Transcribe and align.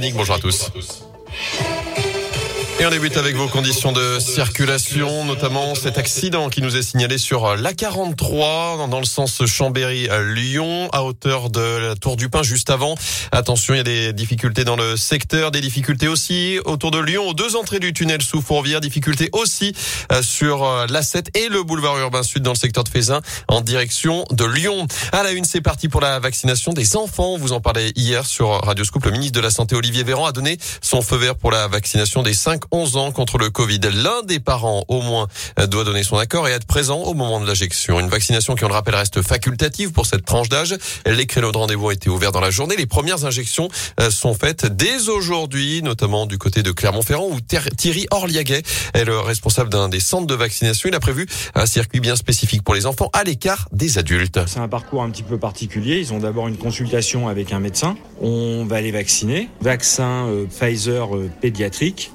Bonjour 0.00 0.36
à 0.36 0.38
tous. 0.38 0.70
Et 2.80 2.86
on 2.86 2.90
débute 2.90 3.16
avec 3.16 3.34
vos 3.34 3.48
conditions 3.48 3.90
de 3.90 4.20
circulation, 4.20 5.24
notamment 5.24 5.74
cet 5.74 5.98
accident 5.98 6.48
qui 6.48 6.62
nous 6.62 6.76
est 6.76 6.82
signalé 6.82 7.18
sur 7.18 7.56
la 7.56 7.74
43 7.74 8.86
dans 8.86 9.00
le 9.00 9.04
sens 9.04 9.44
Chambéry-Lyon 9.44 10.88
à 10.92 11.02
hauteur 11.02 11.50
de 11.50 11.88
la 11.88 11.96
Tour 11.96 12.16
du 12.16 12.28
Pin 12.28 12.44
juste 12.44 12.70
avant. 12.70 12.94
Attention, 13.32 13.74
il 13.74 13.78
y 13.78 13.80
a 13.80 13.82
des 13.82 14.12
difficultés 14.12 14.62
dans 14.62 14.76
le 14.76 14.96
secteur, 14.96 15.50
des 15.50 15.60
difficultés 15.60 16.06
aussi 16.06 16.60
autour 16.66 16.92
de 16.92 17.00
Lyon 17.00 17.26
aux 17.26 17.34
deux 17.34 17.56
entrées 17.56 17.80
du 17.80 17.92
tunnel 17.92 18.22
sous 18.22 18.40
Fourvière, 18.40 18.80
difficultés 18.80 19.28
aussi 19.32 19.74
euh, 20.12 20.22
sur 20.22 20.62
euh, 20.62 20.86
la 20.88 21.02
7 21.02 21.36
et 21.36 21.48
le 21.48 21.64
boulevard 21.64 21.98
urbain 21.98 22.22
sud 22.22 22.44
dans 22.44 22.52
le 22.52 22.58
secteur 22.58 22.84
de 22.84 22.90
Fézin 22.90 23.22
en 23.48 23.60
direction 23.60 24.24
de 24.30 24.44
Lyon. 24.44 24.86
À 25.10 25.24
la 25.24 25.32
une, 25.32 25.44
c'est 25.44 25.62
parti 25.62 25.88
pour 25.88 26.00
la 26.00 26.20
vaccination 26.20 26.72
des 26.72 26.96
enfants. 26.96 27.38
Vous 27.38 27.52
en 27.52 27.60
parlez 27.60 27.90
hier 27.96 28.24
sur 28.24 28.50
Radio 28.50 28.84
Scoop. 28.84 29.04
Le 29.04 29.10
ministre 29.10 29.34
de 29.34 29.40
la 29.40 29.50
Santé 29.50 29.74
Olivier 29.74 30.04
Véran 30.04 30.26
a 30.26 30.32
donné 30.32 30.58
son 30.80 31.02
feu 31.02 31.16
vert 31.16 31.34
pour 31.34 31.50
la 31.50 31.66
vaccination 31.66 32.22
des 32.22 32.34
5 32.34 32.67
11 32.72 32.96
ans 32.96 33.12
contre 33.12 33.38
le 33.38 33.50
Covid. 33.50 33.80
L'un 33.92 34.22
des 34.22 34.40
parents, 34.40 34.84
au 34.88 35.00
moins, 35.02 35.28
doit 35.68 35.84
donner 35.84 36.02
son 36.02 36.16
accord 36.16 36.48
et 36.48 36.52
être 36.52 36.66
présent 36.66 36.98
au 37.02 37.14
moment 37.14 37.40
de 37.40 37.46
l'injection. 37.46 38.00
Une 38.00 38.08
vaccination 38.08 38.54
qui, 38.54 38.64
on 38.64 38.68
le 38.68 38.74
rappelle, 38.74 38.94
reste 38.94 39.22
facultative 39.22 39.92
pour 39.92 40.06
cette 40.06 40.24
tranche 40.24 40.48
d'âge. 40.48 40.76
Les 41.06 41.26
créneaux 41.26 41.52
de 41.52 41.58
rendez-vous 41.58 41.86
ont 41.86 41.90
été 41.90 42.08
ouverts 42.10 42.32
dans 42.32 42.40
la 42.40 42.50
journée. 42.50 42.76
Les 42.76 42.86
premières 42.86 43.24
injections 43.24 43.68
euh, 44.00 44.10
sont 44.10 44.34
faites 44.34 44.66
dès 44.66 45.08
aujourd'hui, 45.08 45.82
notamment 45.82 46.26
du 46.26 46.38
côté 46.38 46.62
de 46.62 46.70
Clermont-Ferrand 46.70 47.28
où 47.30 47.40
Thierry 47.40 48.06
Orliaguet 48.10 48.62
est 48.94 49.04
le 49.04 49.18
responsable 49.18 49.70
d'un 49.70 49.88
des 49.88 50.00
centres 50.00 50.26
de 50.26 50.34
vaccination. 50.34 50.88
Il 50.88 50.94
a 50.94 51.00
prévu 51.00 51.26
un 51.54 51.66
circuit 51.66 52.00
bien 52.00 52.16
spécifique 52.16 52.62
pour 52.62 52.74
les 52.74 52.86
enfants 52.86 53.10
à 53.12 53.24
l'écart 53.24 53.68
des 53.72 53.98
adultes. 53.98 54.40
C'est 54.46 54.60
un 54.60 54.68
parcours 54.68 55.02
un 55.02 55.10
petit 55.10 55.22
peu 55.22 55.38
particulier. 55.38 55.98
Ils 55.98 56.12
ont 56.12 56.18
d'abord 56.18 56.48
une 56.48 56.56
consultation 56.56 57.28
avec 57.28 57.52
un 57.52 57.60
médecin. 57.60 57.96
On 58.20 58.64
va 58.64 58.80
les 58.80 58.90
vacciner. 58.90 59.48
Vaccin 59.60 60.26
euh, 60.26 60.46
Pfizer 60.46 61.14
euh, 61.14 61.30
pédiatrique 61.40 62.12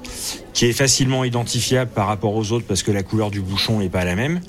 qui 0.54 0.66
est 0.66 0.72
facilement 0.72 1.24
identifiable 1.24 1.90
par 1.90 2.06
rapport 2.06 2.34
aux 2.34 2.52
autres 2.52 2.64
parce 2.66 2.82
que 2.82 2.92
la 2.92 3.02
couleur 3.02 3.30
du 3.30 3.40
bouchon 3.40 3.80
n'est 3.80 3.88
pas 3.88 4.04
la 4.04 4.14
même 4.14 4.40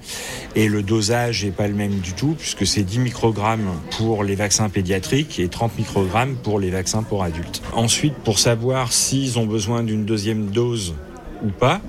et 0.56 0.70
le 0.70 0.84
dosage 0.84 1.44
n'est 1.44 1.52
pas 1.52 1.68
le 1.68 1.74
même 1.74 2.00
du 2.00 2.14
tout 2.14 2.36
puisque 2.38 2.66
c'est 2.66 2.84
10 2.84 3.00
microgrammes 3.00 3.68
pour 3.98 4.24
les 4.24 4.36
vaccins 4.36 4.70
pédiatriques 4.70 5.40
et 5.40 5.50
30 5.50 5.78
microgrammes 5.78 6.36
pour 6.36 6.60
les 6.60 6.70
vaccins 6.70 7.04
pour 7.04 7.24
adultes. 7.24 7.62
Ensuite, 7.74 8.14
pour 8.24 8.40
savoir 8.40 8.94
s'ils 8.94 9.40
ont 9.40 9.48
besoin 9.48 9.84
d'une 9.84 10.06
deuxième 10.06 10.48
dose 10.52 10.94
ou 11.44 11.50
pas, 11.50 11.82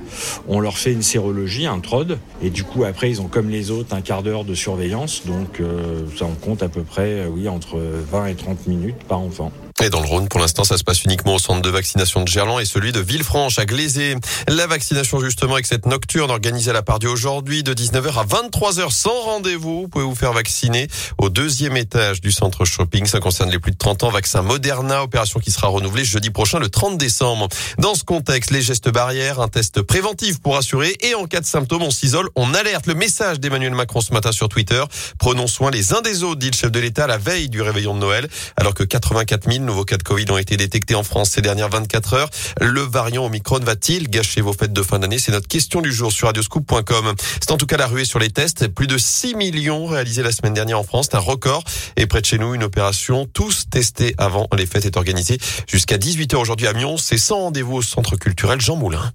on 0.49 0.61
leur 0.61 0.79
fait 0.79 0.93
une 0.93 1.03
sérologie, 1.03 1.67
un 1.67 1.79
TROD, 1.79 2.19
et 2.43 2.51
du 2.51 2.65
coup 2.65 2.85
après 2.85 3.11
ils 3.11 3.21
ont 3.21 3.29
comme 3.29 3.49
les 3.49 3.71
autres 3.71 3.95
un 3.95 4.01
quart 4.01 4.23
d'heure 4.23 4.45
de 4.45 4.55
surveillance, 4.55 5.23
donc 5.25 5.61
euh, 5.61 6.05
ça 6.19 6.25
en 6.25 6.35
compte 6.35 6.63
à 6.63 6.69
peu 6.69 6.83
près, 6.83 7.21
euh, 7.21 7.29
oui, 7.29 7.49
entre 7.49 7.79
20 7.79 8.27
et 8.27 8.35
30 8.35 8.67
minutes 8.67 9.05
par 9.09 9.21
enfant. 9.21 9.53
Et 9.85 9.91
dans 9.91 10.01
le 10.01 10.07
Rhône, 10.07 10.27
pour 10.27 10.41
l'instant, 10.41 10.65
ça 10.65 10.79
se 10.79 10.85
passe 10.85 11.05
uniquement 11.05 11.35
au 11.35 11.39
centre 11.39 11.61
de 11.61 11.69
vaccination 11.69 12.23
de 12.23 12.29
Gerland 12.29 12.61
et 12.61 12.65
celui 12.65 12.93
de 12.93 13.01
Villefranche 13.01 13.59
à 13.59 13.67
Glazé. 13.67 14.17
La 14.49 14.67
vaccination, 14.67 15.21
justement, 15.21 15.53
avec 15.53 15.67
cette 15.67 15.85
nocturne 15.85 16.31
organisée 16.31 16.71
à 16.71 16.73
la 16.73 16.83
part 16.83 16.99
aujourd'hui 17.05 17.63
de 17.63 17.75
19h 17.75 18.19
à 18.19 18.25
23h 18.25 18.91
sans 18.91 19.21
rendez-vous. 19.21 19.83
Vous 19.83 19.89
pouvez 19.89 20.05
vous 20.07 20.15
faire 20.15 20.33
vacciner 20.33 20.89
au 21.19 21.29
deuxième 21.29 21.77
étage 21.77 22.23
du 22.23 22.33
centre 22.33 22.65
shopping. 22.65 23.05
Ça 23.05 23.21
concerne 23.21 23.51
les 23.51 23.59
plus 23.59 23.71
de 23.71 23.77
30 23.77 24.05
ans. 24.05 24.09
Vaccin 24.09 24.41
Moderna, 24.41 25.03
opération 25.03 25.41
qui 25.41 25.51
sera 25.51 25.69
renouvelée 25.69 26.07
jeudi 26.07 26.31
prochain, 26.31 26.59
le 26.59 26.71
30 26.71 26.97
décembre. 26.97 27.49
Dans 27.77 27.95
ce 27.95 28.03
contexte, 28.03 28.53
les 28.53 28.63
gestes 28.63 28.89
barrières, 28.89 29.41
un 29.41 29.49
test 29.49 29.83
préventif 29.83 30.41
pour 30.41 30.57
assurer 30.57 30.97
et 31.03 31.15
en 31.15 31.27
cas 31.27 31.41
de 31.41 31.47
symptômes, 31.47 31.83
on 31.83 31.91
s'isole, 31.91 32.31
on 32.35 32.55
alerte. 32.55 32.87
Le 32.87 32.95
message 32.95 33.41
d'Emmanuel 33.41 33.75
Macron 33.75 34.01
ce 34.01 34.15
matin 34.15 34.33
sur 34.33 34.49
Twitter. 34.49 34.83
Prenons 35.19 35.49
soin 35.49 35.71
les 35.71 35.93
uns 35.93 36.01
des 36.01 36.23
autres, 36.23 36.41
dit 36.41 36.51
le 36.51 36.57
chef 36.57 36.71
de 36.71 36.81
l'État 36.81 37.07
la 37.07 37.19
veille 37.19 37.51
du 37.51 37.61
réveillon 37.61 37.95
de 37.95 38.01
Noël, 38.01 38.27
alors 38.57 38.73
que 38.73 38.83
84 38.83 39.53
000 39.53 39.66
nouveaux 39.67 39.85
cas 39.85 39.99
de 39.99 40.03
Covid 40.03 40.31
ont 40.31 40.39
été 40.39 40.57
détectés 40.57 40.95
en 40.95 41.03
France 41.03 41.31
ces 41.31 41.43
dernières 41.43 41.69
24 41.69 42.15
heures. 42.15 42.31
Le 42.61 42.81
variant 42.81 43.27
Omicron 43.27 43.59
va-t-il 43.61 44.09
gâcher 44.09 44.41
vos 44.41 44.53
fêtes 44.53 44.73
de 44.73 44.83
fin 44.83 44.99
d'année? 44.99 45.19
C'est 45.19 45.33
notre 45.33 45.49
question 45.49 45.83
du 45.83 45.93
jour 45.93 46.11
sur 46.11 46.29
radioscoop.com. 46.29 47.15
C'est 47.41 47.51
en 47.51 47.57
tout 47.57 47.67
cas 47.67 47.77
la 47.77 47.87
ruée 47.87 48.05
sur 48.05 48.19
les 48.19 48.31
tests. 48.31 48.69
Plus 48.69 48.87
de 48.87 48.97
6 48.97 49.35
millions 49.35 49.87
réalisés 49.87 50.23
la 50.23 50.33
semaine 50.33 50.55
dernière 50.55 50.79
en 50.79 50.85
France. 50.85 51.09
C'est 51.11 51.17
un 51.17 51.21
record. 51.21 51.65
Et 51.97 52.07
près 52.07 52.21
de 52.21 52.27
chez 52.27 52.39
nous, 52.39 52.55
une 52.55 52.65
opération 52.65 53.27
tous 53.33 53.69
testés 53.69 54.15
avant 54.19 54.49
les 54.57 54.67
fêtes 54.67 54.87
est 54.87 54.97
organisée 54.97 55.39
jusqu'à 55.67 55.99
18h 55.99 56.37
aujourd'hui 56.37 56.67
à 56.67 56.73
Mions. 56.73 56.97
C'est 56.97 57.19
sans 57.19 57.39
rendez-vous 57.39 57.77
au 57.77 57.83
centre 57.83 58.17
culturel 58.17 58.61
Jean 58.61 58.77
Moulin. 58.77 59.13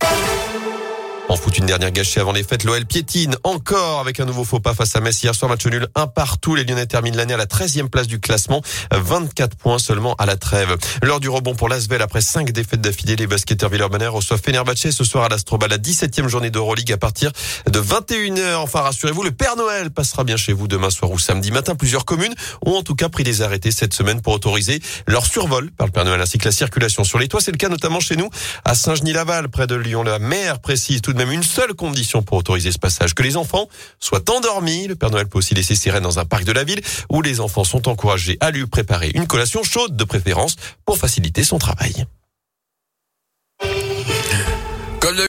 En 1.30 1.38
foot, 1.38 1.58
une 1.58 1.66
dernière 1.66 1.92
gâchée 1.92 2.20
avant 2.20 2.34
les 2.34 2.44
fêtes. 2.44 2.66
L'OL 2.66 2.86
piétine 2.86 3.38
encore 3.44 4.00
avec 4.02 4.20
un 4.20 4.26
nouveau 4.26 4.44
faux 4.44 4.60
pas 4.60 4.74
face 4.74 4.96
à 4.96 5.00
Metz. 5.00 5.24
Hier 5.24 5.34
soir, 5.34 5.50
match 5.50 5.66
nul 5.66 5.88
un 5.96 6.08
partout. 6.08 6.56
Les 6.56 6.66
Lyonnais 6.66 6.88
terminent 6.88 7.16
l'année 7.16 7.34
à 7.34 7.38
la 7.38 7.46
13e 7.46 7.88
place 7.88 8.08
du 8.08 8.20
classement. 8.20 8.62
24 8.92 9.56
points 9.56 9.80
seulement 9.80 10.16
à 10.16 10.26
la 10.26 10.36
trêve. 10.36 10.76
L'heure 11.04 11.22
du 11.22 11.30
rebond 11.30 11.56
pour 11.56 11.70
l'Asvel 11.70 12.02
après 12.02 12.20
5 12.20 12.52
défaites 12.52 12.82
d'affilée. 12.82 13.16
Les 13.16 13.28
basketteurs 13.28 13.70
Villeurbanner 13.70 14.08
reçoivent 14.08 14.42
Fenerbahçe 14.44 14.92
ce 14.92 15.04
soir 15.06 15.24
à 15.24 15.30
l'Astrobal. 15.30 15.70
La 15.70 15.78
17e 15.78 16.28
journée 16.28 16.50
d'Euroleague 16.50 16.92
à 16.92 16.98
partir 16.98 17.32
de 17.66 17.80
21h. 17.80 18.56
Enfin, 18.56 18.82
rassurez-vous, 18.82 19.24
le 19.24 19.32
Père 19.32 19.56
Noël 19.56 19.92
passera 19.92 20.26
bien 20.26 20.38
chez 20.38 20.52
vous 20.52 20.68
demain 20.68 20.90
soir 20.90 21.12
ou 21.12 21.20
samedi 21.20 21.52
matin. 21.52 21.76
Plusieurs 21.76 22.04
communes 22.04 22.34
ont 22.66 22.76
en 22.76 22.84
tout 22.84 22.96
cas 22.96 23.08
pris 23.08 23.24
des 23.24 23.42
arrêtés 23.42 23.72
cette 23.72 23.94
semaine 23.94 24.22
pour 24.22 24.34
autoriser 24.34 24.82
leur 25.08 25.26
survol 25.26 25.72
par 25.72 25.88
le 25.88 25.94
Père 25.94 26.04
Noël 26.04 26.20
ainsi 26.20 26.38
que 26.40 26.46
la 26.46 26.52
circulation 26.52 27.06
sur 27.06 27.20
les 27.20 27.30
toits. 27.30 27.40
C'est 27.42 27.52
le 27.52 27.58
cas 27.58 27.70
notamment 27.70 28.02
chez 28.02 28.18
nous 28.18 28.30
à 28.66 28.76
Saint-Genis-Laval, 28.76 29.48
près 29.48 29.68
de 29.68 29.76
Lyon. 29.76 30.04
La 30.04 30.20
mer 30.20 30.60
précise 30.60 31.02
de 31.14 31.18
même 31.18 31.32
une 31.32 31.44
seule 31.44 31.74
condition 31.74 32.22
pour 32.24 32.38
autoriser 32.38 32.72
ce 32.72 32.80
passage, 32.80 33.14
que 33.14 33.24
les 33.24 33.38
enfants 33.38 33.68
soient 34.00 34.24
endormis. 34.30 34.88
Le 34.88 34.96
Père 34.96 35.12
Noël 35.12 35.28
peut 35.28 35.38
aussi 35.38 35.54
laisser 35.54 35.76
ses 35.76 35.92
dans 36.00 36.20
un 36.20 36.26
parc 36.26 36.46
de 36.46 36.52
la 36.52 36.64
ville 36.64 36.82
où 37.10 37.22
les 37.22 37.40
enfants 37.42 37.64
sont 37.64 37.90
encouragés 37.90 38.38
à 38.40 38.52
lui 38.52 38.66
préparer 38.66 39.12
une 39.14 39.28
collation 39.28 39.64
chaude 39.64 39.98
de 39.98 40.04
préférence 40.04 40.56
pour 40.86 40.98
faciliter 40.98 41.44
son 41.44 41.58
travail. 41.58 42.06